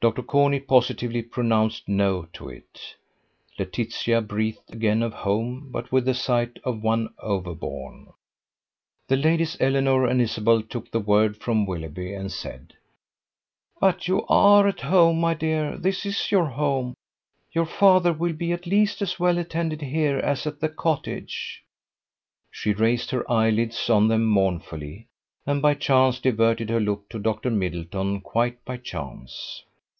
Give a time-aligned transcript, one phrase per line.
[0.00, 2.94] Dr Corney positively pronounced No to it.
[3.58, 8.06] Laetitia breathed again of home, but with the sigh of one overborne.
[9.08, 12.74] The ladies Eleanor and Isabel took the word from Willoughby, and said:
[13.80, 15.76] "But you are at home, my dear.
[15.76, 16.94] This is your home.
[17.50, 21.64] Your father will be at least as well attended here as at the cottage."
[22.52, 25.08] She raised her eyelids on them mournfully,
[25.44, 27.50] and by chance diverted her look to Dr.
[27.50, 29.64] Middleton, quite by chance.